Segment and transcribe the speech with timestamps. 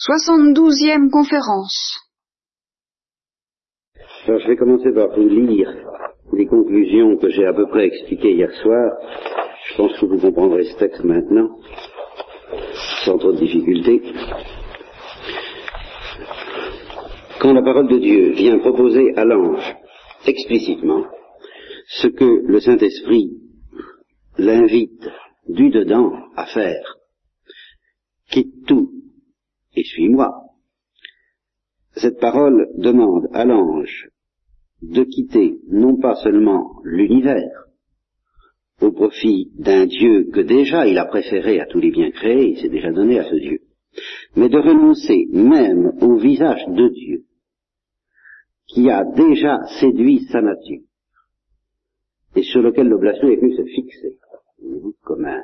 [0.00, 1.98] Soixante-douzième conférence.
[4.28, 5.74] Alors, je vais commencer par vous lire
[6.32, 8.92] les conclusions que j'ai à peu près expliquées hier soir.
[9.66, 11.48] Je pense que vous comprendrez ce texte maintenant,
[13.04, 14.00] sans trop de difficulté.
[17.40, 19.74] Quand la parole de Dieu vient proposer à l'ange
[20.28, 21.06] explicitement
[21.88, 23.32] ce que le Saint-Esprit
[24.36, 25.10] l'invite
[25.48, 26.98] du dedans à faire,
[28.30, 28.97] quitte tout
[29.78, 30.32] et suis-moi.
[31.94, 34.08] Cette parole demande à l'ange
[34.82, 37.64] de quitter non pas seulement l'univers
[38.80, 42.60] au profit d'un Dieu que déjà il a préféré à tous les biens créés, il
[42.60, 43.60] s'est déjà donné à ce Dieu,
[44.36, 47.24] mais de renoncer même au visage de Dieu
[48.66, 50.82] qui a déjà séduit sa nature
[52.36, 54.18] et sur lequel l'oblation est venue se fixer,
[55.02, 55.42] comme un,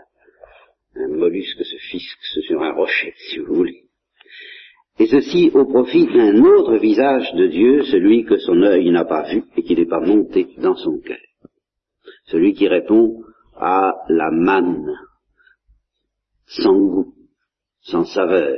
[0.97, 3.85] un mollusque se fixe sur un rocher, si vous voulez
[4.99, 9.23] et ceci au profit d'un autre visage de Dieu, celui que son œil n'a pas
[9.31, 11.19] vu et qui n'est pas monté dans son cœur.
[12.25, 13.23] Celui qui répond
[13.55, 14.93] à la manne
[16.47, 17.15] sans goût,
[17.83, 18.57] sans saveur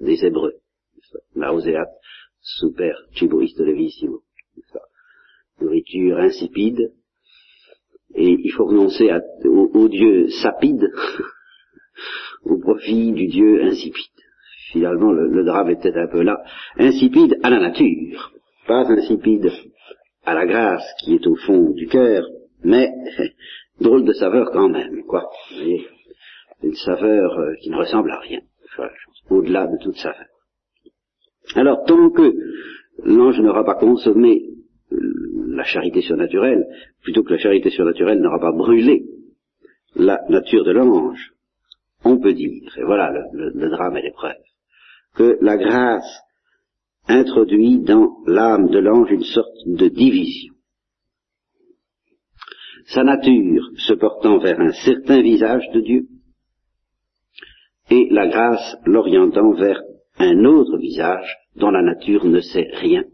[0.00, 0.54] des Hébreux.
[1.36, 1.90] Lauseat
[2.40, 4.22] super tuboiste levissimo.
[5.60, 6.92] Nourriture insipide,
[8.14, 9.08] et il faut renoncer
[9.44, 10.84] au Dieu sapide
[12.44, 14.21] au profit du Dieu insipide
[14.72, 16.42] finalement le, drame était un peu là,
[16.78, 18.32] insipide à la nature,
[18.66, 19.50] pas insipide
[20.24, 22.24] à la grâce qui est au fond du cœur,
[22.64, 22.90] mais
[23.80, 25.30] drôle de saveur quand même, quoi.
[25.50, 25.86] Vous voyez,
[26.62, 28.40] une saveur euh, qui ne ressemble à rien,
[29.30, 30.26] au-delà de toute saveur.
[31.56, 32.32] Alors, tant que
[33.04, 34.42] l'ange n'aura pas consommé
[34.92, 34.98] euh,
[35.48, 36.64] la charité surnaturelle,
[37.02, 39.04] plutôt que la charité surnaturelle n'aura pas brûlé
[39.96, 41.32] la nature de l'ange,
[42.04, 44.36] on peut dire, et voilà le, le drame et l'épreuve,
[45.14, 46.20] que la grâce
[47.08, 50.54] introduit dans l'âme de l'ange une sorte de division.
[52.86, 56.06] Sa nature se portant vers un certain visage de Dieu,
[57.90, 59.80] et la grâce l'orientant vers
[60.18, 63.04] un autre visage dont la nature ne sait rien,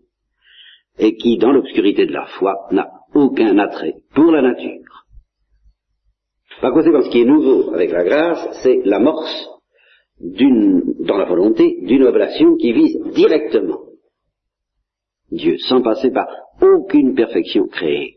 [0.98, 5.06] et qui, dans l'obscurité de la foi, n'a aucun attrait pour la nature.
[6.60, 9.48] Par conséquent, ce qui est nouveau avec la grâce, c'est l'amorce
[10.20, 13.80] dans la volonté d'une oblation qui vise directement
[15.30, 16.26] Dieu, sans passer par
[16.60, 18.16] aucune perfection créée.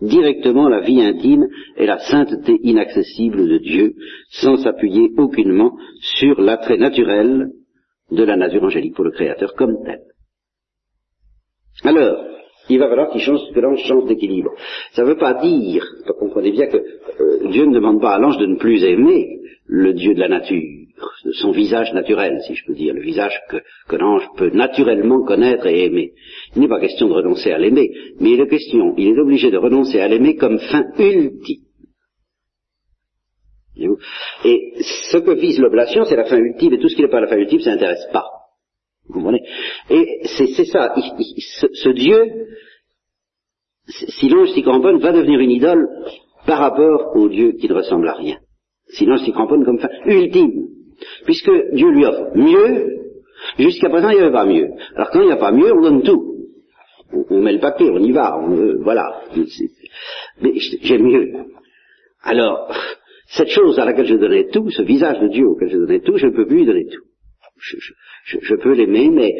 [0.00, 3.94] Directement la vie intime et la sainteté inaccessible de Dieu,
[4.30, 7.50] sans s'appuyer aucunement sur l'attrait naturel
[8.10, 10.00] de la nature angélique pour le Créateur comme tel.
[11.82, 12.24] Alors,
[12.68, 14.50] il va falloir qu'il change, que l'ange change d'équilibre.
[14.92, 18.18] Ça ne veut pas dire, vous comprenez bien que euh, Dieu ne demande pas à
[18.18, 20.88] l'ange de ne plus aimer le Dieu de la nature
[21.32, 23.58] son visage naturel, si je peux dire, le visage que,
[23.88, 26.12] que l'ange peut naturellement connaître et aimer.
[26.54, 27.90] Il n'est pas question de renoncer à l'aimer,
[28.20, 31.62] mais il est question, il est obligé de renoncer à l'aimer comme fin ultime.
[34.44, 34.72] Et
[35.10, 37.28] ce que vise l'oblation, c'est la fin ultime, et tout ce qui n'est pas la
[37.28, 38.37] fin ultime, ça n'intéresse pas.
[39.08, 39.42] Vous comprenez?
[39.90, 42.46] Et c'est ça, ce, ce, Dieu,
[43.86, 45.88] si l'ange s'y cramponne, va devenir une idole
[46.46, 48.38] par rapport au Dieu qui ne ressemble à rien.
[48.88, 50.66] Si l'ange s'y cramponne comme fin ultime.
[51.24, 52.98] Puisque Dieu lui offre mieux,
[53.58, 54.68] jusqu'à présent il n'y avait pas mieux.
[54.94, 56.34] Alors quand il n'y a pas mieux, on donne tout.
[57.30, 59.22] On, met le paquet, on y va, on, voilà.
[60.42, 60.52] Mais
[60.82, 61.32] j'ai mieux.
[62.22, 62.70] Alors,
[63.28, 66.16] cette chose à laquelle je donnais tout, ce visage de Dieu auquel je donnais tout,
[66.18, 67.02] je ne peux plus lui donner tout.
[67.60, 69.34] Je, peux l'aimer, mais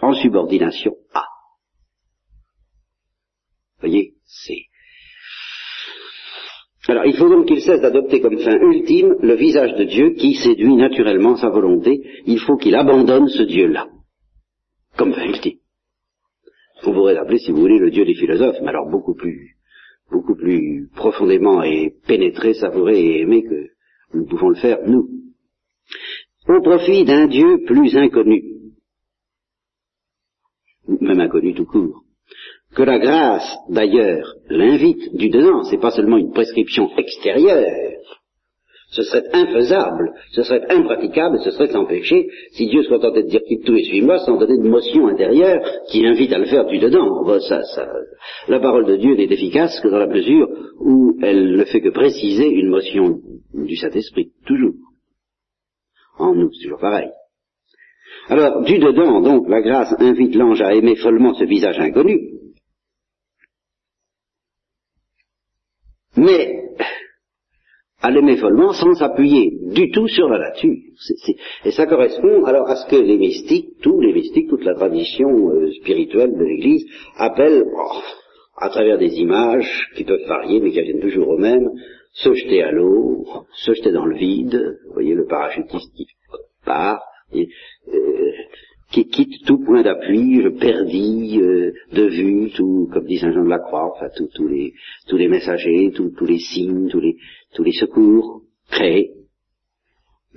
[0.00, 1.24] en subordination à.
[3.80, 4.66] Voyez, c'est
[6.88, 10.34] alors il faut donc qu'il cesse d'adopter comme fin ultime le visage de Dieu qui
[10.34, 12.00] séduit naturellement sa volonté.
[12.26, 13.86] Il faut qu'il abandonne ce Dieu-là
[14.96, 15.58] comme fin ultime.
[16.82, 19.56] Vous pourrez appeler, si vous voulez, le Dieu des philosophes, mais alors beaucoup plus,
[20.10, 23.68] beaucoup plus profondément et pénétré, savouré et aimé que
[24.14, 25.08] nous pouvons le faire, nous.
[26.48, 28.42] Au profit d'un Dieu plus inconnu,
[31.00, 32.02] même inconnu tout court,
[32.74, 37.92] que la grâce, d'ailleurs, l'invite du dedans, c'est pas seulement une prescription extérieure,
[38.92, 43.40] ce serait infaisable, ce serait impraticable, ce serait s'empêcher si Dieu soit tenté de dire
[43.48, 46.78] quitte tout et suis-moi sans donner de motion intérieure qui invite à le faire du
[46.78, 47.24] dedans.
[48.48, 50.46] la parole de Dieu n'est efficace que dans la mesure
[50.78, 53.20] où elle ne fait que préciser une motion
[53.54, 54.74] du Saint-Esprit, toujours.
[56.18, 57.10] En nous, c'est toujours pareil.
[58.28, 62.32] Alors, du dedans, donc, la grâce invite l'ange à aimer follement ce visage inconnu,
[66.16, 66.62] Mais,
[68.00, 70.76] à l'aimer follement sans s'appuyer du tout sur la nature.
[71.64, 75.50] et ça correspond alors à ce que les mystiques, tous les mystiques, toute la tradition
[75.50, 76.84] euh, spirituelle de l'Église
[77.16, 78.00] appellent, oh,
[78.58, 81.70] à travers des images qui peuvent varier mais qui reviennent toujours au même,
[82.12, 86.06] se jeter à l'eau, se jeter dans le vide, vous voyez le parachutiste qui
[86.64, 87.48] part, et,
[87.88, 88.32] euh,
[88.92, 93.44] qui quitte tout point d'appui, je perdis euh, de vue, tout, comme dit Saint Jean
[93.44, 94.74] de la Croix, enfin tous les
[95.08, 97.16] tous les messagers, tous les signes, tous les
[97.54, 99.12] tous les secours créés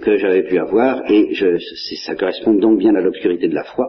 [0.01, 1.57] que j'avais pu avoir, et je,
[2.05, 3.87] ça correspond donc bien à l'obscurité de la foi.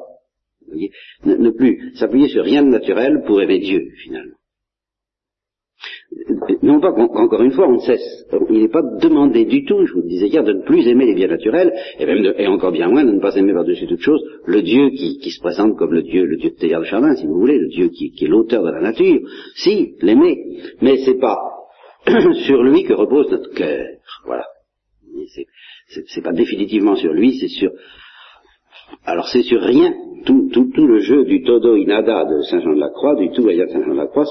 [0.62, 0.90] Vous voyez
[1.24, 4.36] ne, ne plus s'appuyer sur rien de naturel pour aimer Dieu, finalement
[6.66, 10.02] non pas qu'encore une fois, on cesse, il n'est pas demandé du tout, je vous
[10.02, 12.88] le disais hier, de ne plus aimer les biens naturels, et même et encore bien
[12.88, 15.92] moins de ne pas aimer par-dessus toute chose le Dieu qui, qui, se présente comme
[15.92, 18.24] le Dieu, le Dieu de Théard de Chardin, si vous voulez, le Dieu qui, qui
[18.24, 19.20] est l'auteur de la nature.
[19.54, 20.36] Si, l'aimer,
[20.80, 21.38] mais c'est pas
[22.46, 23.86] sur lui que repose notre cœur.
[24.24, 24.44] Voilà.
[26.08, 27.70] C'est pas définitivement sur lui, c'est sur.
[29.04, 29.92] Alors c'est sur rien.
[30.24, 33.30] Tout, tout, tout le jeu du todo inada de Saint Jean de la Croix, du
[33.30, 34.26] tout ayant Saint Jean de la Croix,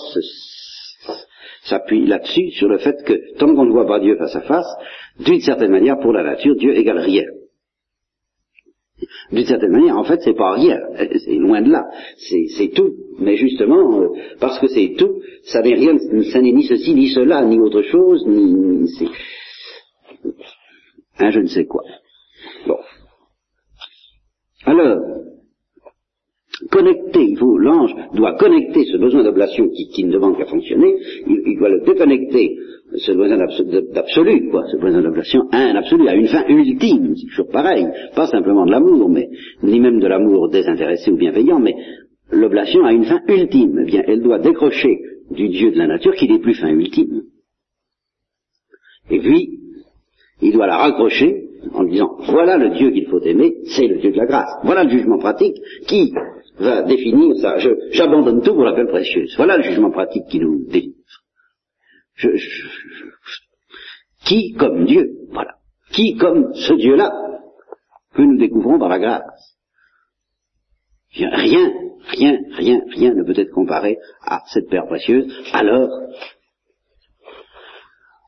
[1.65, 4.67] s'appuie là-dessus, sur le fait que tant qu'on ne voit pas Dieu face à face,
[5.19, 7.25] d'une certaine manière, pour la nature, Dieu égale rien.
[9.31, 10.79] D'une certaine manière, en fait, c'est pas rien,
[11.25, 11.83] c'est loin de là,
[12.17, 12.93] c'est tout.
[13.19, 14.07] Mais justement, euh,
[14.39, 15.97] parce que c'est tout, ça n'est rien,
[16.31, 19.07] ça n'est ni ceci, ni cela, ni autre chose, ni, ni c'est
[21.19, 21.83] je ne sais quoi.
[22.67, 22.77] Bon.
[24.65, 24.97] Alors,
[26.69, 30.95] connecter, il faut, l'ange doit connecter ce besoin d'ablation qui, ne demande qu'à fonctionner,
[31.27, 32.57] il, doit le déconnecter,
[32.95, 37.27] ce besoin d'absolu, quoi, ce besoin d'ablation à un absolu, à une fin ultime, c'est
[37.27, 37.85] toujours pareil,
[38.15, 39.29] pas simplement de l'amour, mais,
[39.63, 41.75] ni même de l'amour désintéressé ou bienveillant, mais
[42.31, 44.97] l'oblation a une fin ultime, eh bien, elle doit décrocher
[45.31, 47.23] du Dieu de la nature qui n'est plus fin ultime.
[49.09, 49.59] Et puis,
[50.41, 54.11] il doit la raccrocher en disant, voilà le Dieu qu'il faut aimer, c'est le Dieu
[54.11, 54.51] de la grâce.
[54.63, 55.55] Voilà le jugement pratique
[55.87, 56.13] qui
[56.57, 57.57] va définir ça.
[57.91, 59.33] J'abandonne tout pour la peine précieuse.
[59.37, 60.95] Voilà le jugement pratique qui nous délivre.
[64.25, 65.55] qui comme Dieu, voilà.
[65.91, 67.11] Qui comme ce Dieu-là
[68.13, 69.57] que nous découvrons par la grâce.
[71.13, 71.71] Rien,
[72.09, 75.33] rien, rien, rien ne peut être comparé à cette paire précieuse.
[75.53, 75.89] Alors,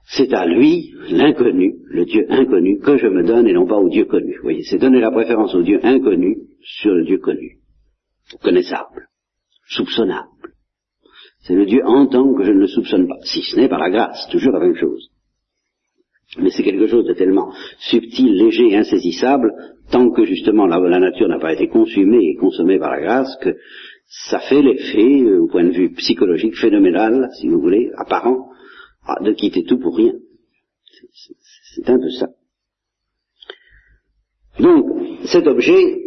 [0.09, 3.89] c'est à lui, l'inconnu, le Dieu inconnu, que je me donne et non pas au
[3.89, 4.35] Dieu connu.
[4.37, 7.59] Vous voyez, c'est donner la préférence au Dieu inconnu sur le Dieu connu
[8.41, 9.07] connaissable,
[9.69, 10.53] soupçonnable.
[11.41, 13.79] C'est le Dieu en tant que je ne le soupçonne pas, si ce n'est par
[13.79, 15.09] la grâce, toujours la même chose.
[16.39, 19.49] Mais c'est quelque chose de tellement subtil, léger insaisissable,
[19.91, 23.55] tant que justement la, nature n'a pas été consumée et consommée par la grâce, que
[24.29, 28.49] ça fait l'effet, euh, au point de vue psychologique, phénoménal, si vous voulez, apparent,
[29.05, 30.13] ah, de quitter tout pour rien.
[31.75, 32.27] C'est un peu ça.
[34.59, 34.85] Donc,
[35.25, 36.06] cet objet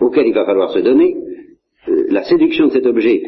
[0.00, 1.16] auquel il va falloir se donner,
[1.88, 3.22] euh, la séduction de cet objet,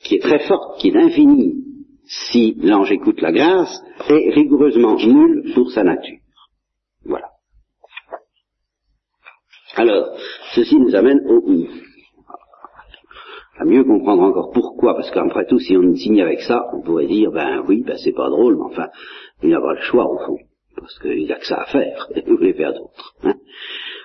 [0.00, 1.64] qui est très forte, qui est infinie,
[2.04, 6.18] si l'ange écoute la grâce, est rigoureusement nulle pour sa nature.
[7.04, 7.26] Voilà.
[9.76, 10.16] Alors,
[10.54, 11.42] ceci nous amène au
[13.58, 17.06] à mieux comprendre encore pourquoi, parce qu'après tout, si on signe avec ça, on pourrait
[17.06, 18.88] dire, ben oui, ben c'est pas drôle, mais enfin,
[19.42, 20.36] il n'y a pas le choix au fond,
[20.76, 23.14] parce qu'il n'y a que ça à faire, et vous voulez faire d'autres.
[23.22, 23.34] Hein.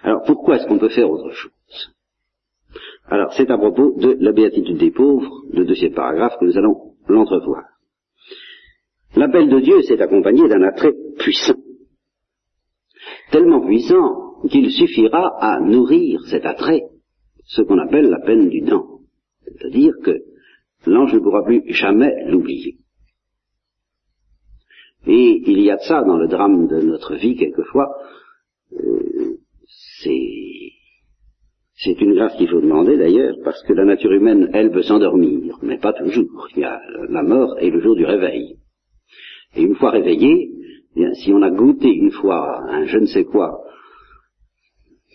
[0.03, 1.51] Alors pourquoi est-ce qu'on peut faire autre chose?
[3.11, 6.93] Alors, c'est à propos de la béatitude des pauvres, le deuxième paragraphe, que nous allons
[7.09, 7.65] l'entrevoir.
[9.17, 11.59] L'appel de Dieu s'est accompagné d'un attrait puissant,
[13.29, 16.83] tellement puissant qu'il suffira à nourrir cet attrait,
[17.43, 19.01] ce qu'on appelle la peine du dent,
[19.43, 20.17] c'est-à-dire que
[20.85, 22.77] l'ange ne pourra plus jamais l'oublier.
[25.05, 27.89] Et il y a de ça dans le drame de notre vie quelquefois,
[28.71, 29.35] euh,
[30.01, 30.40] c'est
[31.83, 35.57] c'est une grâce qu'il faut demander d'ailleurs, parce que la nature humaine, elle, peut s'endormir,
[35.63, 36.47] mais pas toujours.
[36.55, 38.57] Il y a la mort et le jour du réveil.
[39.55, 40.51] Et une fois réveillé,
[40.95, 43.63] eh si on a goûté une fois un je ne sais quoi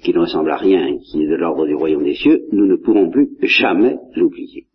[0.02, 2.76] qui ne ressemble à rien, qui est de l'ordre du royaume des cieux, nous ne
[2.76, 4.66] pourrons plus jamais l'oublier.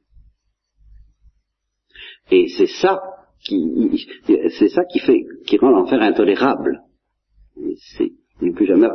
[2.31, 3.01] Et c'est ça
[3.43, 6.81] qui, c'est ça qui fait, qui rend l'enfer intolérable.
[8.41, 8.88] Ne plus jamais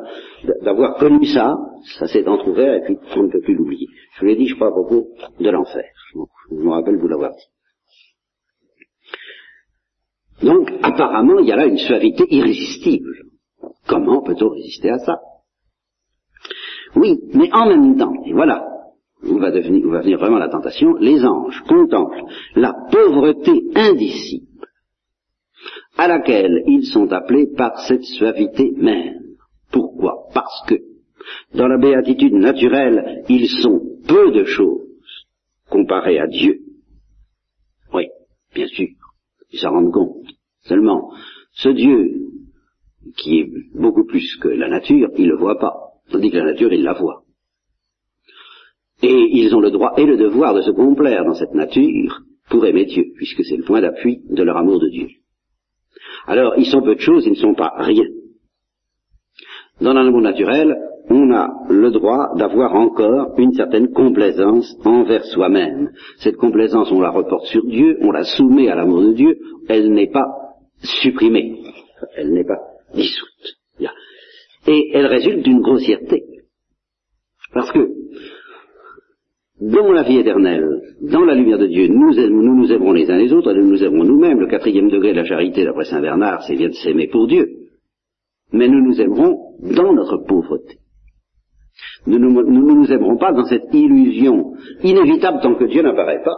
[0.63, 1.57] d'avoir connu ça,
[1.99, 3.87] ça s'est entrouvert et puis on ne peut plus l'oublier.
[4.15, 5.85] Je vous l'ai dit, je crois, à propos de l'enfer.
[6.51, 7.47] Je me rappelle vous l'avoir dit.
[10.47, 13.11] Donc, apparemment, il y a là une suavité irrésistible.
[13.87, 15.19] Comment peut-on résister à ça?
[16.95, 18.65] Oui, mais en même temps, et voilà,
[19.23, 22.25] où va, devenir, où va venir vraiment la tentation, les anges contemplent
[22.55, 24.47] la pauvreté indicible
[25.97, 29.26] à laquelle ils sont appelés par cette suavité même.
[29.71, 30.29] Pourquoi?
[30.35, 30.77] Parce que
[31.55, 34.87] dans la béatitude naturelle, ils sont peu de choses
[35.69, 36.61] comparés à Dieu.
[37.93, 38.09] Oui,
[38.55, 38.89] bien sûr,
[39.51, 40.27] ils s'en rendent compte.
[40.63, 41.13] Seulement,
[41.53, 42.27] ce Dieu,
[43.17, 45.75] qui est beaucoup plus que la nature, il ne le voit pas,
[46.11, 47.23] tandis que la nature, il la voit.
[49.03, 52.65] Et ils ont le droit et le devoir de se complaire dans cette nature pour
[52.67, 55.09] aimer Dieu, puisque c'est le point d'appui de leur amour de Dieu.
[56.27, 58.07] Alors, ils sont peu de choses, ils ne sont pas rien.
[59.81, 60.75] Dans l'amour naturel,
[61.09, 65.91] on a le droit d'avoir encore une certaine complaisance envers soi-même.
[66.19, 69.93] Cette complaisance, on la reporte sur Dieu, on la soumet à l'amour de Dieu, elle
[69.93, 70.27] n'est pas
[71.03, 71.61] supprimée,
[72.17, 72.59] elle n'est pas
[72.95, 73.27] dissoute.
[74.69, 76.25] Et elle résulte d'une grossièreté.
[77.55, 77.89] Parce que
[79.61, 83.17] dans la vie éternelle, dans la lumière de Dieu, nous nous, nous aimerons les uns
[83.17, 84.41] les autres, nous nous aimerons nous-mêmes.
[84.41, 87.66] Le quatrième degré de la charité, d'après Saint Bernard, c'est bien de s'aimer pour Dieu.
[88.53, 90.79] Mais nous nous aimerons dans notre pauvreté.
[92.07, 96.37] Nous ne nous, nous, aimerons pas dans cette illusion inévitable tant que Dieu n'apparaît pas,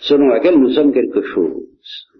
[0.00, 1.62] selon laquelle nous sommes quelque chose.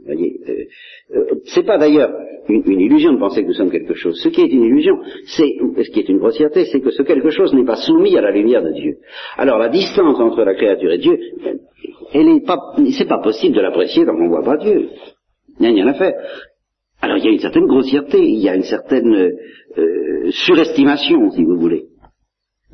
[0.07, 2.11] Voyez, euh, euh, c'est pas d'ailleurs
[2.49, 4.19] une, illusion de penser que nous sommes quelque chose.
[4.23, 5.49] Ce qui est une illusion, c'est
[5.85, 8.31] ce qui est une grossièreté, c'est que ce quelque chose n'est pas soumis à la
[8.31, 8.99] lumière de Dieu.
[9.37, 11.19] Alors la distance entre la créature et Dieu,
[12.15, 12.59] elle n'est pas,
[12.97, 14.89] c'est pas possible de l'apprécier tant qu'on ne voit pas Dieu.
[15.59, 16.15] Il n'y a rien à faire.
[17.03, 19.15] Alors il y a une certaine grossièreté, il y a une certaine
[19.79, 21.87] euh, surestimation, si vous voulez,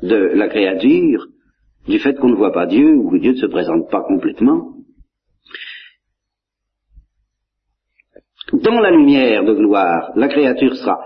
[0.01, 1.27] de la créature,
[1.87, 4.73] du fait qu'on ne voit pas Dieu ou que Dieu ne se présente pas complètement.
[8.53, 10.99] Dans la lumière de gloire, la créature sera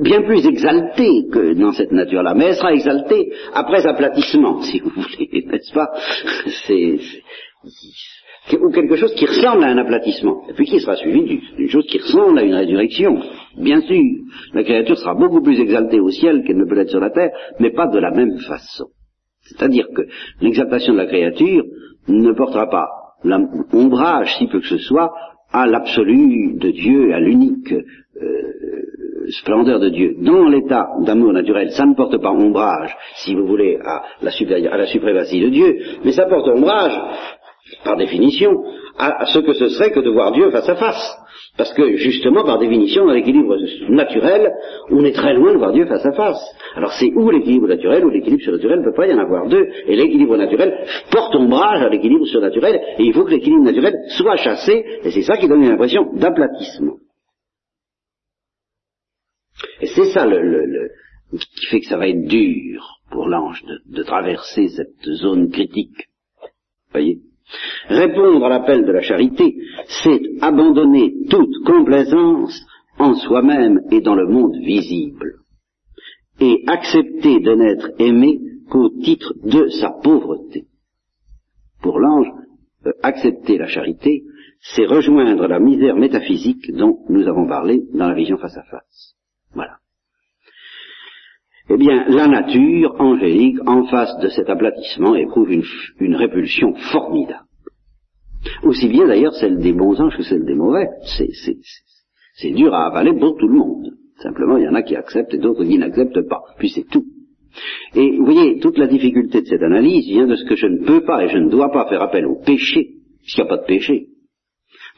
[0.00, 4.90] bien plus exaltée que dans cette nature-là, mais elle sera exaltée après aplatissement, si vous
[4.90, 5.88] voulez, n'est-ce pas?
[6.66, 6.98] C'est
[8.56, 11.86] ou quelque chose qui ressemble à un aplatissement, et puis qui sera suivi d'une chose
[11.86, 13.20] qui ressemble à une résurrection.
[13.58, 14.02] Bien sûr,
[14.54, 17.30] la créature sera beaucoup plus exaltée au ciel qu'elle ne peut l'être sur la terre,
[17.60, 18.86] mais pas de la même façon.
[19.42, 20.02] C'est-à-dire que
[20.40, 21.64] l'exaltation de la créature
[22.08, 22.88] ne portera pas
[23.24, 25.12] l'ombrage, si peu que ce soit,
[25.52, 28.48] à l'absolu de Dieu, à l'unique euh,
[29.30, 30.16] splendeur de Dieu.
[30.20, 34.30] Dans l'état d'amour naturel, ça ne porte pas ombrage, si vous voulez, à la,
[34.72, 36.98] à la suprématie de Dieu, mais ça porte ombrage,
[37.84, 38.50] par définition,
[38.98, 41.16] à, ce que ce serait que de voir Dieu face à face.
[41.56, 43.56] Parce que justement, par définition, dans l'équilibre
[43.88, 44.52] naturel,
[44.90, 46.40] on est très loin de voir Dieu face à face.
[46.74, 49.48] Alors c'est ou l'équilibre naturel ou l'équilibre surnaturel, il ne peut pas y en avoir
[49.48, 49.66] deux.
[49.86, 54.36] Et l'équilibre naturel porte ombrage à l'équilibre surnaturel, et il faut que l'équilibre naturel soit
[54.36, 56.96] chassé, et c'est ça qui donne une impression d'aplatissement.
[59.80, 60.90] Et c'est ça le,
[61.32, 66.08] qui fait que ça va être dur pour l'ange de, de traverser cette zone critique.
[66.92, 67.18] Voyez?
[67.88, 69.56] Répondre à l'appel de la charité,
[70.04, 72.60] c'est abandonner toute complaisance
[72.98, 75.36] en soi-même et dans le monde visible,
[76.40, 78.40] et accepter de n'être aimé
[78.70, 80.66] qu'au titre de sa pauvreté.
[81.80, 82.28] Pour l'ange,
[82.86, 84.24] euh, accepter la charité,
[84.60, 89.14] c'est rejoindre la misère métaphysique dont nous avons parlé dans la vision face à face.
[89.54, 89.78] Voilà.
[91.70, 97.44] Eh bien, la nature angélique, en face de cet aplatissement, éprouve une, répulsion formidable.
[98.62, 100.88] Aussi bien d'ailleurs celle des bons anges que celle des mauvais.
[102.36, 103.90] C'est dur à avaler pour tout le monde.
[104.22, 106.42] Simplement, il y en a qui acceptent et d'autres qui n'acceptent pas.
[106.58, 107.04] Puis c'est tout.
[107.94, 110.84] Et vous voyez, toute la difficulté de cette analyse vient de ce que je ne
[110.84, 113.62] peux pas et je ne dois pas faire appel au péché, puisqu'il n'y a pas
[113.62, 114.08] de péché,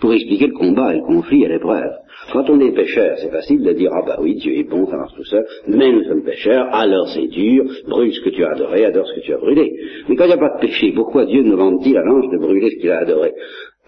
[0.00, 1.92] pour expliquer le combat et le conflit et l'épreuve.
[2.32, 4.96] Quand on est pécheur, c'est facile de dire, ah bah oui, Dieu est bon, ça
[4.96, 8.52] marche tout seul, mais nous sommes pécheurs, alors c'est dur, brûle ce que tu as
[8.52, 9.72] adoré, adore ce que tu as brûlé.
[10.08, 12.70] Mais quand il n'y a pas de péché, pourquoi Dieu demande-t-il à l'ange de brûler
[12.70, 13.32] ce qu'il a adoré?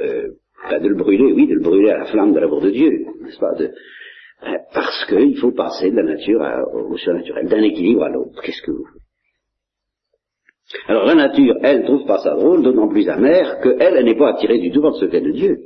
[0.00, 0.28] Euh,
[0.70, 2.90] bah De le brûler, oui, de le brûler à la flamme de l'amour de Dieu,
[3.22, 3.52] n'est-ce pas?
[3.60, 6.40] Euh, Parce qu'il faut passer de la nature
[6.74, 8.40] au surnaturel, d'un équilibre à l'autre.
[8.42, 8.86] Qu'est-ce que vous
[10.88, 14.30] alors la nature, elle, trouve pas ça drôle, d'autant plus amère qu'elle, elle n'est pas
[14.30, 15.58] attirée du tout par le secret de Dieu.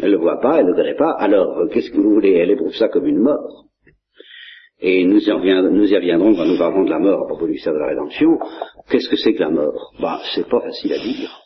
[0.00, 2.14] Elle ne le voit pas, elle ne le connaît pas, alors euh, qu'est-ce que vous
[2.14, 2.32] voulez?
[2.32, 3.64] Elle éprouve ça comme une mort.
[4.80, 7.78] Et nous y, reviendrons, quand nous parlerons de la mort à propos du mystère de
[7.78, 8.38] la rédemption.
[8.88, 9.92] Qu'est-ce que c'est que la mort?
[10.00, 11.36] Bah, c'est pas facile à dire.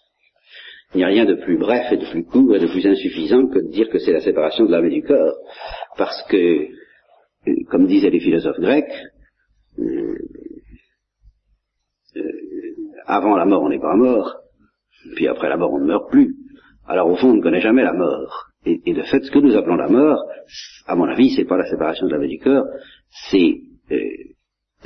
[0.95, 3.47] Il n'y a rien de plus bref et de plus court et de plus insuffisant
[3.47, 5.35] que de dire que c'est la séparation de l'âme et du corps.
[5.97, 8.93] Parce que, euh, comme disaient les philosophes grecs,
[9.79, 10.19] euh,
[13.07, 14.37] avant la mort on n'est pas mort,
[15.17, 16.37] puis après la mort on ne meurt plus.
[16.87, 18.49] Alors au fond, on ne connaît jamais la mort.
[18.65, 20.23] Et, de fait, ce que nous appelons la mort,
[20.87, 22.67] à mon avis, c'est pas la séparation de l'âme et du corps,
[23.31, 23.61] c'est
[23.91, 23.99] euh,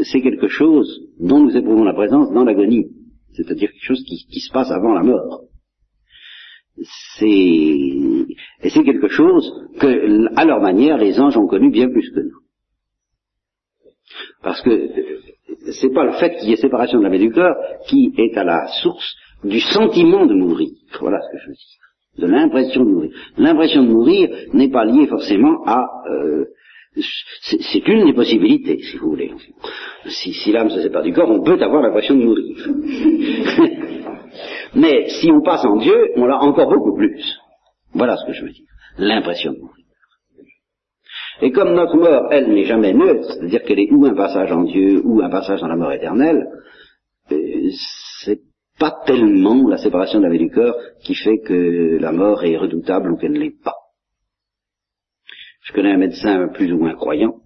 [0.04, 2.86] c'est quelque chose dont nous éprouvons la présence dans l'agonie,
[3.32, 5.44] c'est-à-dire quelque chose qui, se passe avant la mort.
[7.18, 12.10] C'est Et c'est quelque chose que, à leur manière, les anges ont connu bien plus
[12.10, 12.40] que nous.
[14.42, 14.88] Parce que
[15.80, 17.56] c'est pas le fait qu'il y ait séparation de l'âme et du corps
[17.88, 20.70] qui est à la source du sentiment de mourir.
[21.00, 21.85] Voilà ce que je veux dire.
[22.18, 23.10] De l'impression de mourir.
[23.36, 25.86] L'impression de mourir n'est pas liée forcément à...
[26.10, 26.46] Euh,
[27.42, 29.30] c'est une des possibilités, si vous voulez.
[30.06, 32.56] Si, l'âme se sépare du corps, on peut avoir l'impression de mourir.
[34.74, 37.38] Mais si on passe en Dieu, on l'a encore beaucoup plus.
[37.92, 38.64] Voilà ce que je veux dire.
[38.98, 39.84] L'impression de mourir.
[41.42, 44.62] Et comme notre mort, elle, n'est jamais neutre, c'est-à-dire qu'elle est ou un passage en
[44.62, 46.46] Dieu, ou un passage dans la mort éternelle,
[47.30, 47.68] euh,
[48.24, 48.40] c'est
[48.78, 52.56] pas tellement la séparation de la vie du corps qui fait que la mort est
[52.56, 53.74] redoutable ou qu'elle ne l'est pas.
[55.62, 57.40] Je connais un médecin plus ou moins croyant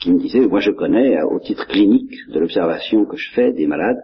[0.00, 3.66] qui me disait, moi je connais, au titre clinique de l'observation que je fais des
[3.66, 4.02] malades,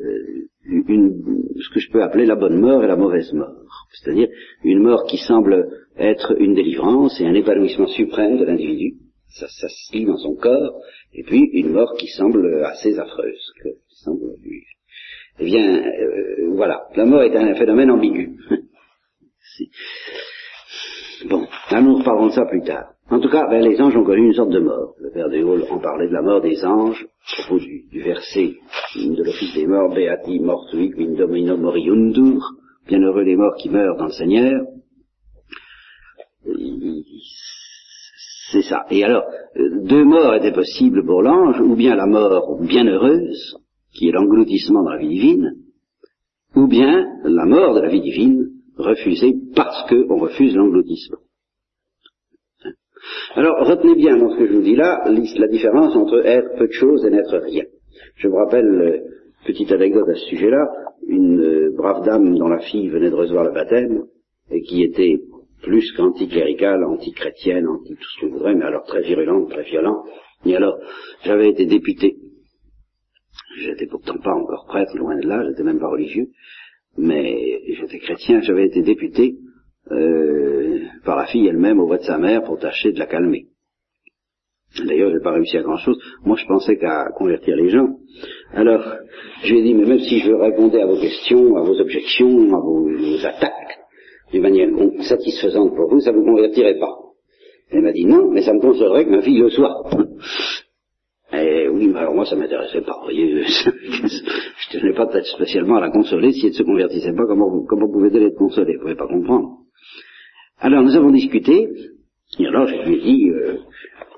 [0.00, 3.56] euh, une, ce que je peux appeler la bonne mort et la mauvaise mort.
[3.92, 4.28] C'est-à-dire
[4.62, 8.96] une mort qui semble être une délivrance et un épanouissement suprême de l'individu.
[9.28, 10.80] Ça, ça se lit dans son corps.
[11.12, 13.52] Et puis une mort qui semble assez affreuse.
[13.62, 14.34] Qui semble,
[15.38, 16.82] eh bien, euh, voilà.
[16.96, 18.36] La mort est un phénomène ambigu.
[21.28, 21.46] bon,
[21.80, 22.92] nous reparlerons de ça plus tard.
[23.10, 24.94] En tout cas, ben, les anges ont connu une sorte de mort.
[25.00, 27.06] Le père de Gaulle en parlait de la mort des anges,
[27.38, 28.54] à propos du, verset
[28.94, 32.40] de l'office des morts, Beati mortui in domino moriundur,
[32.86, 34.62] bienheureux les morts qui meurent dans le Seigneur.
[38.52, 38.84] C'est ça.
[38.90, 39.24] Et alors,
[39.56, 43.56] deux morts étaient possibles pour l'ange, ou bien la mort bienheureuse,
[43.92, 45.56] qui est l'engloutissement dans la vie divine,
[46.56, 51.18] ou bien la mort de la vie divine, refusée parce qu'on refuse l'engloutissement.
[53.34, 56.66] Alors, retenez bien dans ce que je vous dis là la différence entre être peu
[56.66, 57.64] de choses et n'être rien.
[58.16, 58.98] Je me rappelle, euh,
[59.46, 60.68] petite anecdote à ce sujet-là,
[61.06, 64.04] une euh, brave dame dont la fille venait de recevoir le baptême,
[64.50, 65.20] et qui était
[65.62, 70.06] plus qu'anticléricale, anti-chrétienne, anti tout ce que vous voudrez, mais alors très virulente, très violente.
[70.44, 70.78] Et alors,
[71.24, 72.16] j'avais été député.
[73.60, 76.28] J'étais pourtant pas encore prêtre, loin de là, j'étais même pas religieux,
[76.96, 79.36] mais j'étais chrétien, j'avais été député
[79.90, 83.46] euh, par la fille elle-même au voix de sa mère pour tâcher de la calmer.
[84.86, 85.98] D'ailleurs, j'ai pas réussi à grand chose.
[86.24, 87.96] Moi, je pensais qu'à convertir les gens.
[88.52, 88.84] Alors,
[89.42, 92.54] je lui ai dit, mais même si je répondais à vos questions, à vos objections,
[92.54, 92.88] à vos,
[93.24, 93.78] attaques,
[94.32, 94.68] d'une manière
[95.00, 96.96] satisfaisante pour vous, ça vous convertirait pas.
[97.72, 99.74] Elle m'a dit, non, mais ça me consolerait que ma fille le soit.
[101.32, 102.96] Et oui, mais alors moi, ça m'intéressait pas.
[102.98, 106.32] Vous voyez, je tenais pas spécialement à la consoler.
[106.32, 109.60] Si elle ne se convertissait pas, comment, comment pouvait-elle être consolée Vous pouvez pas comprendre.
[110.58, 111.66] Alors nous avons discuté,
[112.38, 113.56] et alors je lui ai dit, euh,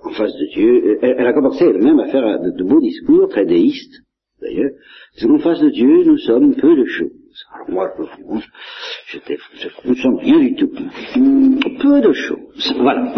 [0.02, 4.02] en face de Dieu, elle, a commencé elle-même à faire de, beaux discours, très déistes,
[4.40, 4.72] d'ailleurs,
[5.12, 7.12] c'est qu'en face de Dieu, nous sommes peu de choses.
[7.54, 8.46] Alors moi, je,
[9.84, 10.70] nous sommes rien du tout.
[11.80, 12.74] Peu de choses.
[12.78, 13.12] Voilà.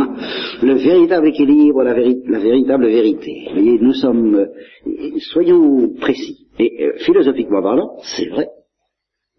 [0.62, 3.46] Le véritable équilibre, la, la véritable vérité.
[3.48, 6.46] Vous voyez, nous sommes, euh, soyons précis.
[6.58, 8.48] Et euh, philosophiquement parlant, c'est vrai.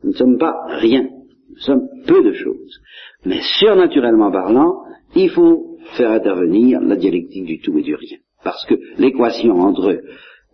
[0.03, 1.03] Nous ne sommes pas rien.
[1.49, 2.79] Nous sommes peu de choses.
[3.25, 4.83] Mais surnaturellement parlant,
[5.15, 8.17] il faut faire intervenir la dialectique du tout et du rien.
[8.43, 10.01] Parce que l'équation entre,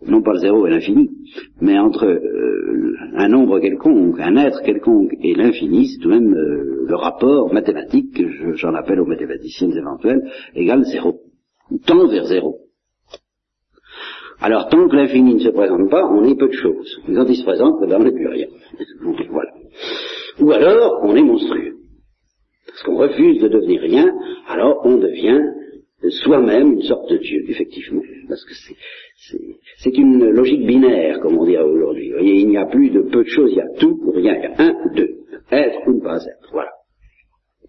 [0.06, 1.10] non pas le zéro et l'infini,
[1.60, 6.34] mais entre euh, un nombre quelconque, un être quelconque et l'infini, c'est tout de même
[6.34, 10.22] euh, le rapport mathématique que j'en appelle aux mathématiciens éventuels,
[10.54, 11.20] égale zéro.
[11.86, 12.58] Tend vers zéro.
[14.40, 17.00] Alors tant que l'infini ne se présente pas, on est peu de choses.
[17.06, 18.48] Quand il se présente, ben, on n'est plus rien.
[19.30, 19.52] voilà.
[20.40, 21.76] Ou alors, on est monstrueux.
[22.66, 24.12] Parce qu'on refuse de devenir rien,
[24.48, 25.40] alors on devient
[26.10, 28.02] soi-même une sorte de Dieu, effectivement.
[28.28, 28.54] Parce que
[29.78, 32.12] c'est une logique binaire, comme on dirait aujourd'hui.
[32.20, 34.34] Il n'y a plus de peu de choses, il y a tout ou rien.
[34.36, 35.18] Il y a un, deux.
[35.50, 36.48] Être ou ne pas être.
[36.52, 36.70] Voilà.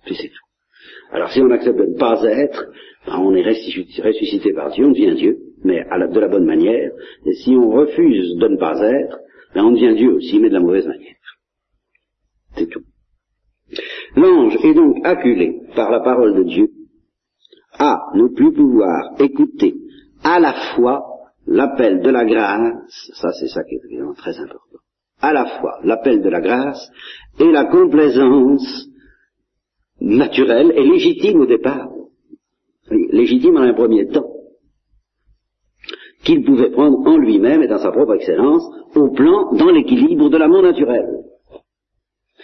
[0.06, 0.44] Puis c'est tout.
[1.12, 2.66] Alors si on accepte de ne pas être,
[3.06, 6.92] ben, on est ressuscité par Dieu, on devient Dieu, mais de la bonne manière.
[7.26, 9.20] Et si on refuse de ne pas être,
[9.54, 11.16] ben, on devient Dieu aussi, mais de la mauvaise manière.
[12.56, 12.84] C'est tout.
[14.16, 16.68] L'ange est donc acculé par la parole de Dieu
[17.80, 19.76] à ne plus pouvoir écouter
[20.24, 21.04] à la fois
[21.48, 24.80] l'appel de la grâce, ça c'est ça qui est évidemment très important,
[25.22, 26.90] à la fois l'appel de la grâce
[27.40, 28.88] et la complaisance
[30.00, 31.90] naturelle et légitime au départ,
[32.90, 34.30] légitime en un premier temps,
[36.24, 38.64] qu'il pouvait prendre en lui-même et dans sa propre excellence,
[38.96, 41.06] au plan, dans l'équilibre de l'amour naturel.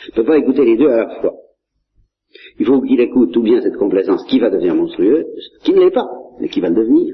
[0.07, 1.33] Il ne peut pas écouter les deux à la fois.
[2.59, 5.25] Il faut qu'il écoute ou bien cette complaisance qui va devenir monstrueuse,
[5.63, 6.07] qui ne l'est pas,
[6.39, 7.13] mais qui va le devenir,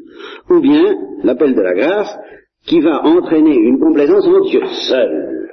[0.49, 2.17] ou bien l'appel de la grâce
[2.65, 5.51] qui va entraîner une complaisance en Dieu seul.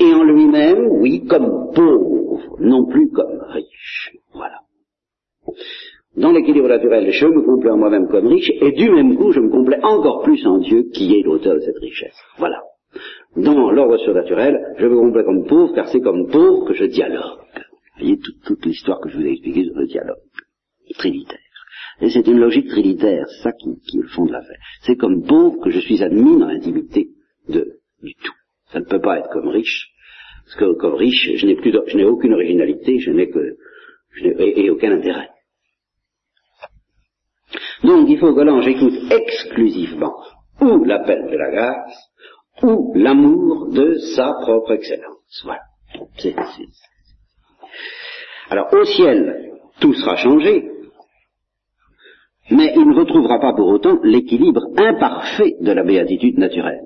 [0.00, 4.12] Et en lui-même, oui, comme pauvre, non plus comme riche.
[4.32, 4.60] Voilà.
[6.16, 9.40] Dans l'équilibre naturel, je me complais en moi-même comme riche, et du même coup, je
[9.40, 12.16] me complais encore plus en Dieu, qui est l'auteur de cette richesse.
[12.38, 12.62] Voilà.
[13.36, 17.38] Dans l'ordre surnaturel, je me complais comme pauvre, car c'est comme pauvre que je dialogue.
[17.98, 20.18] Vous voyez toute, l'histoire que je vous ai expliquée sur le dialogue
[20.96, 21.38] trinitaire.
[22.00, 24.58] Et c'est une logique trinitaire, c'est ça qui, qui, est le fond de l'affaire.
[24.82, 27.08] C'est comme pauvre que je suis admis dans l'intimité
[27.48, 28.32] du tout.
[28.72, 29.90] Ça ne peut pas être comme riche,
[30.44, 33.56] parce que comme riche, je n'ai plus, je n'ai aucune originalité, je n'ai que,
[34.12, 35.28] je n'ai, et, et aucun intérêt.
[37.82, 40.14] Donc il faut que l'ange écoute exclusivement
[40.60, 42.10] ou l'appel de la grâce,
[42.62, 45.42] ou l'amour de sa propre excellence.
[45.44, 45.62] Voilà.
[48.50, 50.64] Alors au ciel, tout sera changé,
[52.50, 56.80] mais il ne retrouvera pas pour autant l'équilibre imparfait de la béatitude naturelle.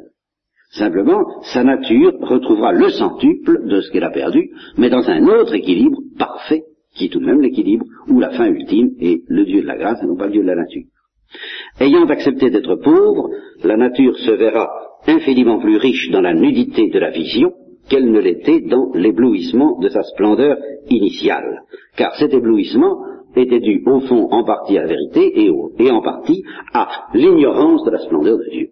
[0.71, 5.55] Simplement, sa nature retrouvera le centuple de ce qu'elle a perdu, mais dans un autre
[5.55, 6.63] équilibre parfait,
[6.95, 9.77] qui est tout de même l'équilibre où la fin ultime est le Dieu de la
[9.77, 10.85] grâce et non pas le Dieu de la nature.
[11.79, 13.31] Ayant accepté d'être pauvre,
[13.65, 14.69] la nature se verra
[15.07, 17.53] infiniment plus riche dans la nudité de la vision
[17.89, 20.57] qu'elle ne l'était dans l'éblouissement de sa splendeur
[20.89, 21.63] initiale.
[21.97, 23.05] Car cet éblouissement
[23.37, 25.47] était dû au fond en partie à la vérité
[25.79, 28.69] et, en partie à l'ignorance de la splendeur de Dieu.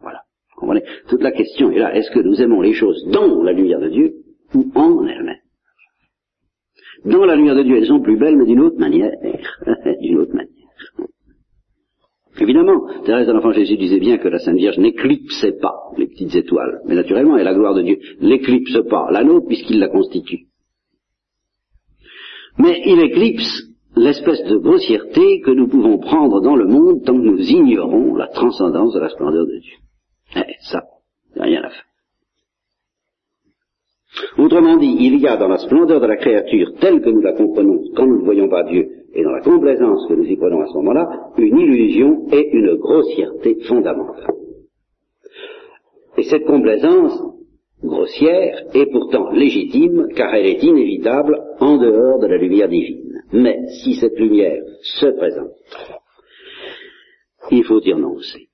[0.00, 0.20] Voilà.
[0.54, 0.82] Vous comprenez?
[1.08, 1.94] Toute la question est là.
[1.94, 4.14] Est-ce que nous aimons les choses dans la lumière de Dieu
[4.54, 5.36] ou en elles-mêmes
[7.04, 9.12] Dans la lumière de Dieu, elles sont plus belles, mais d'une autre manière.
[10.00, 10.59] d'une autre manière.
[12.40, 16.34] Évidemment, Thérèse de l'Enfant Jésus disait bien que la Sainte Vierge n'éclipsait pas les petites
[16.34, 20.46] étoiles, mais naturellement, et la gloire de Dieu n'éclipse pas la nôtre puisqu'il la constitue.
[22.58, 27.26] Mais il éclipse l'espèce de grossièreté que nous pouvons prendre dans le monde tant que
[27.26, 29.76] nous ignorons la transcendance de la splendeur de Dieu.
[30.36, 30.82] Eh, ça,
[31.36, 31.84] rien à faire.
[34.38, 37.32] Autrement dit, il y a dans la splendeur de la créature telle que nous la
[37.32, 40.60] comprenons quand nous ne voyons pas Dieu, et dans la complaisance que nous y prenons
[40.60, 44.34] à ce moment-là, une illusion et une grossièreté fondamentale.
[46.16, 47.20] Et cette complaisance
[47.82, 53.22] grossière est pourtant légitime car elle est inévitable en dehors de la lumière divine.
[53.32, 55.54] Mais si cette lumière se présente,
[57.50, 58.48] il faut y renoncer.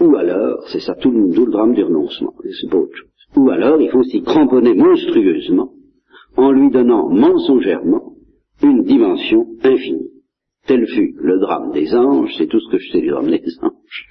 [0.00, 3.08] Ou alors, c'est ça tout, le drame du renoncement, c'est pas autre chose.
[3.36, 5.70] Ou alors, il faut s'y cramponner monstrueusement
[6.36, 8.13] en lui donnant mensongèrement
[8.62, 10.10] une dimension infinie.
[10.66, 13.42] Tel fut le drame des anges, c'est tout ce que je sais du drame des
[13.62, 14.08] anges.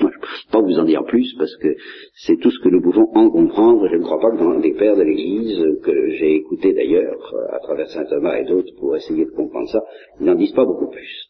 [0.00, 1.68] Moi, je ne peux pas vous en dire plus parce que
[2.14, 3.86] c'est tout ce que nous pouvons en comprendre.
[3.88, 7.60] Je ne crois pas que dans les pères de l'Église, que j'ai écouté d'ailleurs à
[7.60, 9.80] travers saint Thomas et d'autres pour essayer de comprendre ça,
[10.18, 11.28] ils n'en disent pas beaucoup plus.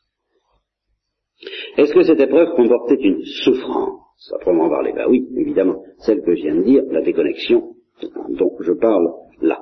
[1.76, 4.00] Est-ce que cette épreuve comportait une souffrance?
[4.32, 5.82] À proprement parler Ben oui, évidemment.
[5.98, 7.74] Celle que je viens de dire, la déconnexion
[8.28, 9.08] dont je parle
[9.40, 9.58] là.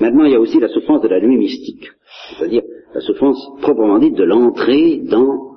[0.00, 1.90] Maintenant, il y a aussi la souffrance de la nuit mystique,
[2.36, 2.62] c'est-à-dire
[2.94, 5.56] la souffrance proprement dite de l'entrée dans,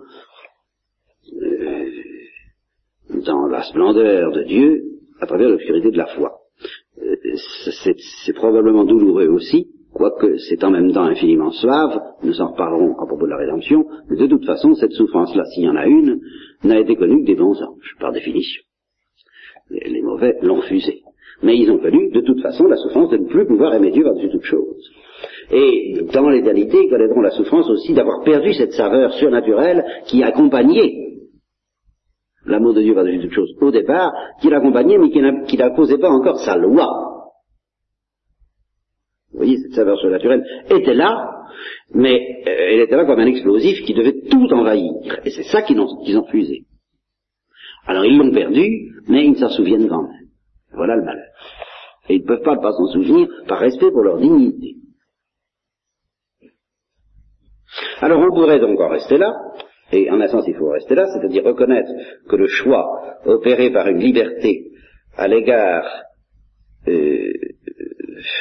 [1.42, 1.90] euh,
[3.26, 4.84] dans la splendeur de Dieu
[5.20, 6.40] à travers l'obscurité de la foi.
[7.02, 7.16] Euh,
[8.24, 13.06] c'est probablement douloureux aussi, quoique c'est en même temps infiniment suave, nous en reparlerons à
[13.06, 16.20] propos de la rédemption, mais de toute façon, cette souffrance-là, s'il y en a une,
[16.64, 18.64] n'a été connue que des bons anges, par définition.
[19.70, 21.05] les mauvais l'ont fusée.
[21.44, 24.04] Mais ils ont connu, de toute façon, la souffrance de ne plus pouvoir aimer Dieu
[24.04, 24.90] par-dessus toute chose.
[25.52, 31.06] Et dans l'éternité, ils connaîtront la souffrance aussi d'avoir perdu cette saveur surnaturelle qui accompagnait
[32.46, 36.40] l'amour de Dieu par-dessus toute chose au départ, qui l'accompagnait mais qui n'imposait pas encore
[36.40, 36.88] sa loi.
[39.32, 41.30] Vous voyez, cette saveur surnaturelle était là,
[41.94, 44.94] mais euh, elle était là comme un explosif qui devait tout envahir.
[45.26, 46.64] Et c'est ça qu'ils ont, qu'ils ont fusé.
[47.86, 50.25] Alors ils l'ont perdu, mais ils s'en souviennent quand même.
[50.76, 51.28] Voilà le malheur.
[52.10, 54.76] Et ils ne peuvent pas, pas s'en souvenir par respect pour leur dignité.
[58.02, 59.34] Alors on pourrait donc en rester là,
[59.92, 61.90] et en un sens il faut rester là, c'est-à-dire reconnaître
[62.30, 62.86] que le choix
[63.26, 64.72] opéré par une liberté
[65.18, 65.86] à l'égard
[66.88, 67.32] euh,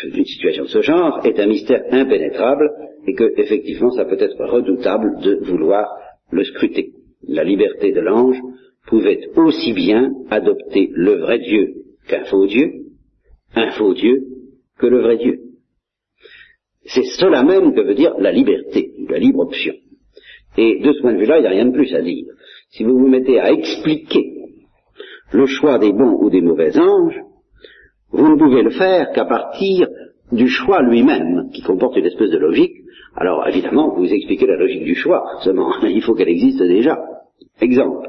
[0.04, 2.70] d'une situation de ce genre est un mystère impénétrable
[3.06, 5.88] et que effectivement ça peut être redoutable de vouloir
[6.30, 6.92] le scruter.
[7.26, 8.38] La liberté de l'ange
[8.86, 12.72] pouvait aussi bien adopter le vrai Dieu qu'un faux Dieu,
[13.54, 14.24] un faux Dieu
[14.78, 15.40] que le vrai Dieu.
[16.86, 19.74] C'est cela même que veut dire la liberté, la libre option.
[20.56, 22.26] Et de ce point de vue-là, il n'y a rien de plus à dire.
[22.70, 24.34] Si vous vous mettez à expliquer
[25.32, 27.20] le choix des bons ou des mauvais anges,
[28.10, 29.88] vous ne pouvez le faire qu'à partir
[30.30, 32.76] du choix lui-même, qui comporte une espèce de logique.
[33.16, 36.98] Alors évidemment, vous expliquez la logique du choix, seulement il faut qu'elle existe déjà.
[37.60, 38.08] Exemple.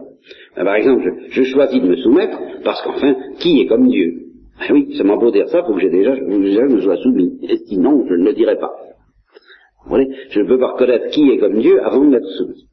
[0.56, 4.26] Ben, par exemple, je, choisis de me soumettre parce qu'enfin, qui est comme Dieu?
[4.68, 6.98] Eh oui, m'a beau dire ça, il faut que j'ai déjà, déjà je me sois
[6.98, 7.40] soumis.
[7.44, 8.72] Et sinon, je ne le dirai pas.
[9.84, 12.68] Vous voyez, je ne peux pas reconnaître qui est comme Dieu avant de m'être soumis.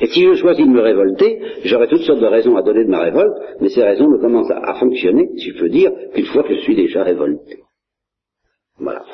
[0.00, 2.90] Et si je choisis de me révolter, j'aurai toutes sortes de raisons à donner de
[2.90, 6.26] ma révolte, mais ces raisons ne commencent à, à fonctionner, si je peux dire, qu'une
[6.26, 7.58] fois que je suis déjà révolté.
[8.78, 9.04] Voilà.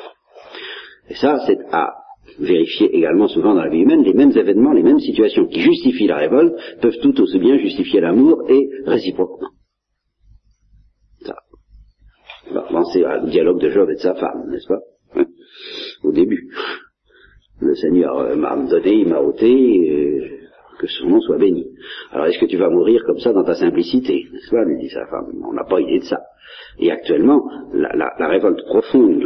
[1.09, 2.00] Et ça, c'est à
[2.39, 6.07] vérifier également souvent dans la vie humaine, les mêmes événements, les mêmes situations qui justifient
[6.07, 9.49] la révolte peuvent tout aussi bien justifier l'amour et réciproquement.
[11.21, 11.35] Ça.
[12.71, 15.23] Penser au dialogue de Job et de sa femme, n'est-ce pas?
[16.03, 16.49] Au début.
[17.59, 20.31] Le Seigneur euh, m'a donné, il m'a ôté,
[20.81, 21.67] que son nom soit béni.
[22.11, 24.25] Alors est-ce que tu vas mourir comme ça dans ta simplicité?
[24.31, 24.65] N'est-ce pas?
[24.65, 25.31] lui dit sa femme.
[25.47, 26.19] On n'a pas idée de ça.
[26.79, 29.23] Et actuellement, la, révolte profonde,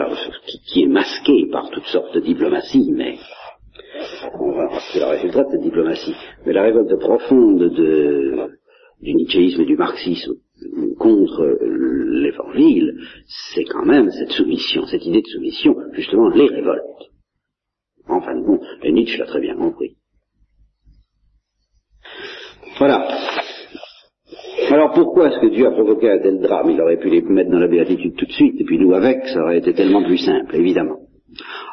[0.66, 3.18] qui, est masquée par toutes sortes de diplomaties, mais
[4.40, 8.50] on va c'est le résultat de cette diplomatie, mais la révolte profonde de,
[9.02, 10.34] du nietzschéisme et du marxisme
[10.98, 13.00] contre l'évangile,
[13.54, 16.82] c'est quand même cette soumission, cette idée de soumission, justement, les révoltes.
[18.08, 19.98] En fin de compte, et Nietzsche l'a très bien compris.
[22.78, 23.08] Voilà.
[24.76, 26.70] Alors pourquoi est-ce que Dieu a provoqué un tel drame?
[26.70, 29.26] Il aurait pu les mettre dans la béatitude tout de suite, et puis nous avec,
[29.28, 30.98] ça aurait été tellement plus simple, évidemment.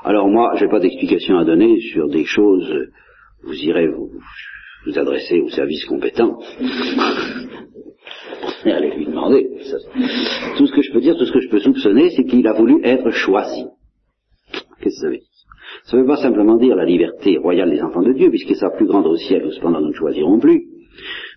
[0.04, 2.72] Alors moi, je n'ai pas d'explication à donner sur des choses,
[3.42, 4.12] vous irez vous,
[4.86, 6.38] vous adresser au service compétent.
[8.66, 9.48] et allez lui demander.
[10.56, 12.52] Tout ce que je peux dire, tout ce que je peux soupçonner, c'est qu'il a
[12.52, 13.64] voulu être choisi.
[14.80, 15.26] Qu'est-ce que ça veut dire?
[15.86, 18.70] Ça ne veut pas simplement dire la liberté royale des enfants de Dieu, puisque sa
[18.70, 20.68] plus grande au ciel, cependant nous ne choisirons plus.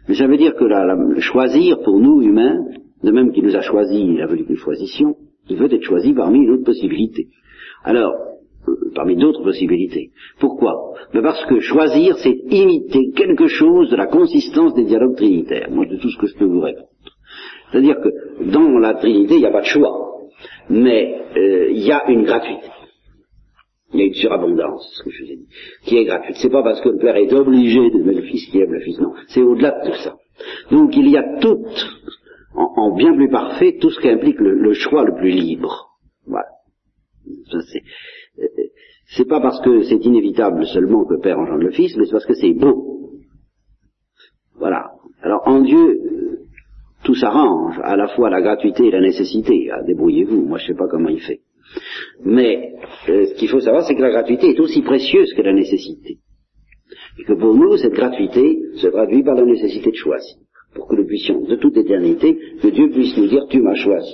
[0.08, 2.60] Mais ça veut dire que la, la, choisir pour nous humains,
[3.04, 5.16] de même qu'il nous a choisi, il a voulu que nous choisissions,
[5.50, 7.28] il veut être choisi parmi une autre possibilité.
[7.84, 8.14] Alors,
[8.68, 10.12] euh, parmi d'autres possibilités.
[10.40, 10.74] Pourquoi?
[11.14, 15.70] Mais Parce que choisir, c'est imiter quelque chose de la consistance des dialogues trinitaires.
[15.72, 16.88] Moi, de tout ce que je peux vous répondre.
[17.72, 20.22] C'est-à-dire que dans la Trinité, il n'y a pas de choix,
[20.70, 22.68] mais euh, il y a une gratuité.
[23.94, 25.48] Il y a une surabondance, ce que je vous ai dit,
[25.86, 26.38] qui est gratuite.
[26.42, 29.00] C'est pas parce que le Père est obligé mettre le Fils qui aime le Fils,
[29.00, 29.14] non.
[29.28, 30.16] C'est au-delà de tout ça.
[30.72, 31.66] Donc il y a tout,
[32.56, 35.92] en, en bien plus parfait, tout ce qui implique le, choix le plus libre.
[36.26, 36.48] Voilà.
[39.08, 42.12] C'est pas parce que c'est inévitable seulement que le Père engendre le Fils, mais c'est
[42.12, 43.12] parce que c'est beau.
[44.58, 44.92] Voilà.
[45.22, 46.00] Alors en Dieu,
[47.04, 49.70] tout s'arrange, à la fois la gratuité et la nécessité.
[49.72, 51.42] Ah, débrouillez-vous, moi je sais pas comment il fait.
[52.24, 52.74] Mais
[53.10, 56.18] euh, ce qu'il faut savoir, c'est que la gratuité est aussi précieuse que la nécessité.
[57.20, 60.38] Et que pour nous, cette gratuité se traduit par la nécessité de choisir.
[60.74, 64.14] Pour que nous puissions, de toute éternité, que Dieu puisse nous dire, tu m'as choisi.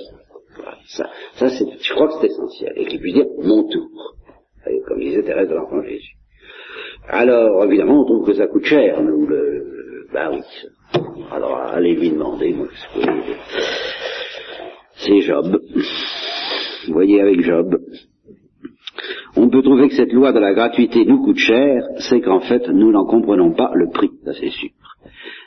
[0.86, 2.72] Ça, ça je crois que c'est essentiel.
[2.76, 4.16] Et qu'il puisse dire, mon tour.
[4.86, 6.16] Comme disait Thérèse de l'Enfant Jésus.
[7.08, 10.40] Alors, évidemment, on trouve que ça coûte cher, nous, le, bah oui.
[11.30, 12.68] Alors, allez lui demander, moi,
[14.96, 15.58] c'est Job.
[16.92, 17.78] Vous voyez avec Job.
[19.34, 22.68] On peut trouver que cette loi de la gratuité nous coûte cher, c'est qu'en fait,
[22.68, 24.68] nous n'en comprenons pas le prix, ça c'est sûr.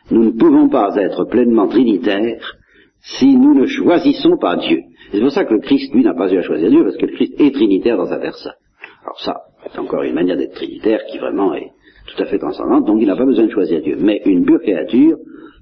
[0.09, 2.55] Nous ne pouvons pas être pleinement trinitaires
[2.99, 4.79] si nous ne choisissons pas Dieu.
[5.11, 7.05] C'est pour ça que le Christ, lui, n'a pas eu à choisir Dieu, parce que
[7.05, 8.55] le Christ est trinitaire dans sa personne.
[9.03, 9.35] Alors ça,
[9.71, 11.69] c'est encore une manière d'être trinitaire qui vraiment est
[12.07, 13.97] tout à fait transcendante, donc il n'a pas besoin de choisir Dieu.
[13.99, 15.17] Mais une pure créature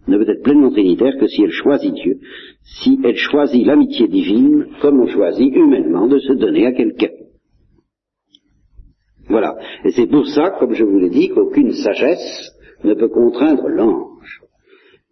[0.08, 2.20] ne peut être pleinement trinitaire que si elle choisit Dieu,
[2.62, 7.12] si elle choisit l'amitié divine, comme on choisit humainement de se donner à quelqu'un.
[9.30, 9.56] Voilà.
[9.86, 12.52] Et c'est pour ça, comme je vous l'ai dit, qu'aucune sagesse
[12.84, 14.42] ne peut contraindre l'ange.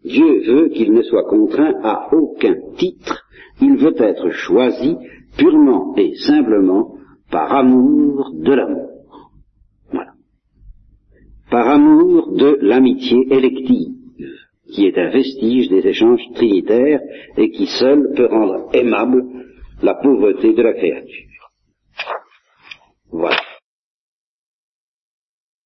[0.04, 3.24] Dieu veut qu'il ne soit contraint à aucun titre,
[3.62, 4.98] il veut être choisi
[5.38, 6.96] purement et simplement
[7.30, 8.90] par amour de l'amour.
[9.92, 10.12] Voilà.
[11.50, 14.01] Par amour de l'amitié élective
[14.72, 17.02] qui est un vestige des échanges trinitaires
[17.38, 19.24] et qui seul peut rendre aimable
[19.82, 21.28] la pauvreté de la créature.
[23.12, 23.38] Voilà.